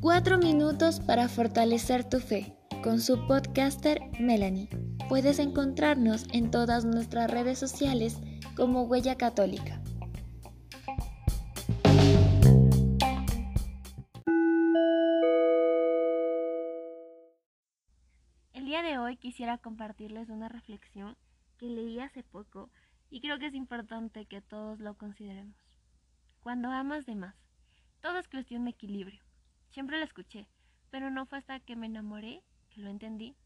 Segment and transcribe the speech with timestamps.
[0.00, 4.68] Cuatro minutos para fortalecer tu fe con su podcaster Melanie.
[5.08, 8.20] Puedes encontrarnos en todas nuestras redes sociales
[8.56, 9.80] como Huella Católica.
[18.52, 21.16] El día de hoy quisiera compartirles una reflexión
[21.58, 22.70] que leí hace poco
[23.10, 25.69] y creo que es importante que todos lo consideremos.
[26.42, 27.36] Cuando amas de más,
[28.00, 29.22] todo es cuestión de equilibrio.
[29.68, 30.48] Siempre lo escuché,
[30.90, 33.36] pero no fue hasta que me enamoré que lo entendí.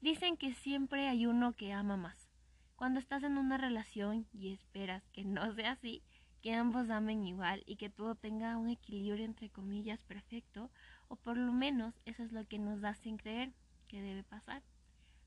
[0.00, 2.30] Dicen que siempre hay uno que ama más.
[2.76, 6.04] Cuando estás en una relación y esperas que no sea así,
[6.40, 10.70] que ambos amen igual y que todo tenga un equilibrio entre comillas perfecto,
[11.08, 13.52] o por lo menos eso es lo que nos hacen creer
[13.88, 14.62] que debe pasar.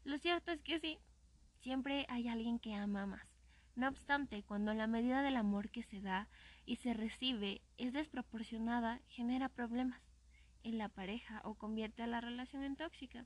[0.06, 1.00] Lo cierto es que sí,
[1.60, 3.43] siempre hay alguien que ama más.
[3.76, 6.28] No obstante, cuando la medida del amor que se da
[6.64, 10.00] y se recibe es desproporcionada, genera problemas
[10.64, 13.26] en la pareja o convierte a la relación en tóxica.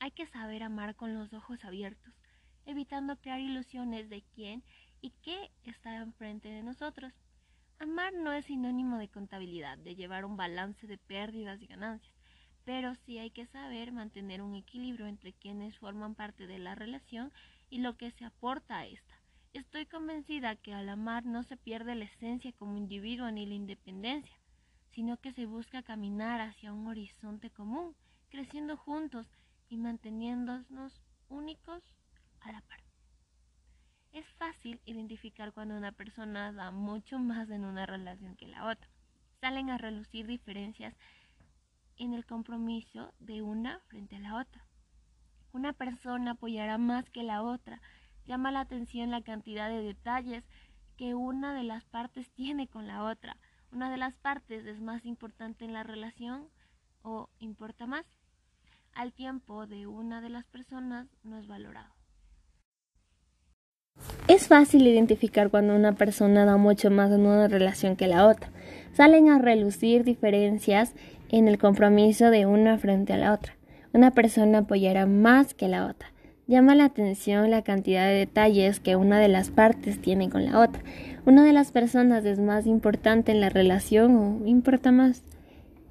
[0.00, 2.12] Hay que saber amar con los ojos abiertos,
[2.66, 4.64] evitando crear ilusiones de quién
[5.00, 7.12] y qué está enfrente de nosotros.
[7.78, 12.14] Amar no es sinónimo de contabilidad, de llevar un balance de pérdidas y ganancias,
[12.64, 17.32] pero sí hay que saber mantener un equilibrio entre quienes forman parte de la relación
[17.70, 19.23] y lo que se aporta a esta.
[19.54, 24.36] Estoy convencida que al amar no se pierde la esencia como individuo ni la independencia,
[24.90, 27.94] sino que se busca caminar hacia un horizonte común,
[28.30, 29.28] creciendo juntos
[29.68, 31.84] y manteniéndonos únicos
[32.40, 32.80] a la par.
[34.12, 38.90] Es fácil identificar cuando una persona da mucho más en una relación que la otra.
[39.40, 40.96] Salen a relucir diferencias
[41.96, 44.66] en el compromiso de una frente a la otra.
[45.52, 47.80] Una persona apoyará más que la otra.
[48.26, 50.44] Llama la atención la cantidad de detalles
[50.96, 53.36] que una de las partes tiene con la otra
[53.74, 56.48] una de las partes es más importante en la relación
[57.02, 58.06] o importa más,
[58.94, 61.92] al tiempo de una de las personas no es valorado.
[64.28, 68.50] Es fácil identificar cuando una persona da mucho más en una relación que la otra.
[68.92, 70.94] Salen a relucir diferencias
[71.28, 73.56] en el compromiso de una frente a la otra.
[73.92, 76.13] Una persona apoyará más que la otra.
[76.46, 80.60] Llama la atención la cantidad de detalles que una de las partes tiene con la
[80.60, 80.82] otra.
[81.24, 85.22] Una de las personas es más importante en la relación o importa más.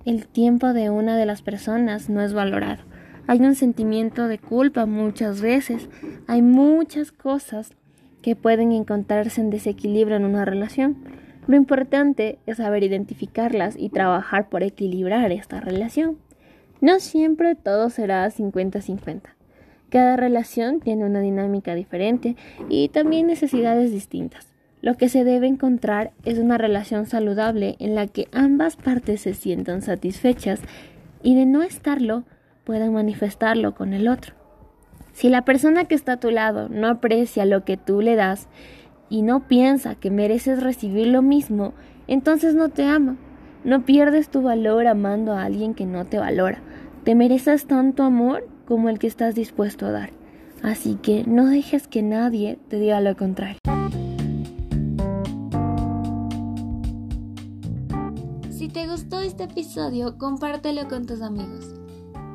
[0.05, 2.83] El tiempo de una de las personas no es valorado.
[3.25, 5.89] Hay un sentimiento de culpa muchas veces.
[6.27, 7.71] Hay muchas cosas
[8.21, 10.97] que pueden encontrarse en desequilibrio en una relación.
[11.47, 16.19] Lo importante es saber identificarlas y trabajar por equilibrar esta relación.
[16.79, 19.21] No siempre todo será 50-50.
[19.93, 22.35] Cada relación tiene una dinámica diferente
[22.67, 24.51] y también necesidades distintas.
[24.81, 29.35] Lo que se debe encontrar es una relación saludable en la que ambas partes se
[29.35, 30.61] sientan satisfechas
[31.21, 32.23] y de no estarlo
[32.63, 34.33] puedan manifestarlo con el otro.
[35.11, 38.47] Si la persona que está a tu lado no aprecia lo que tú le das
[39.11, 41.75] y no piensa que mereces recibir lo mismo,
[42.07, 43.15] entonces no te ama.
[43.63, 46.61] No pierdes tu valor amando a alguien que no te valora.
[47.03, 50.11] Te mereces tanto amor como el que estás dispuesto a dar.
[50.61, 53.59] Así que no dejes que nadie te diga lo contrario.
[58.49, 61.73] Si te gustó este episodio, compártelo con tus amigos.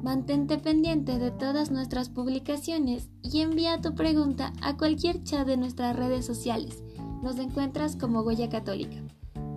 [0.03, 5.97] Mantente pendiente de todas nuestras publicaciones y envía tu pregunta a cualquier chat de nuestras
[5.97, 6.83] redes sociales.
[7.23, 8.99] Nos encuentras como Huella Católica.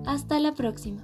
[0.06, 1.04] Hasta la próxima.